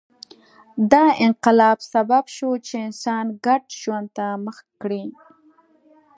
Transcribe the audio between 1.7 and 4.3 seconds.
سبب شو چې انسان ګډ ژوند ته